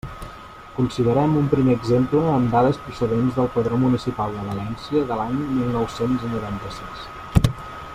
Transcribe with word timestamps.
Considerem 0.77 1.35
un 1.41 1.49
primer 1.51 1.75
exemple 1.79 2.23
amb 2.37 2.55
dades 2.57 2.81
procedents 2.87 3.37
del 3.41 3.51
Padró 3.59 3.79
Municipal 3.85 4.35
de 4.39 4.49
València 4.49 5.07
de 5.13 5.19
l'any 5.23 5.39
mil 5.45 5.73
nou-cents 5.79 6.29
noranta-sis. 6.35 7.09